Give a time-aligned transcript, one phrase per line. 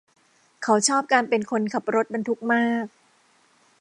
[0.63, 2.85] เขาชอบการเป็นคนขับรถบรรทุกมาก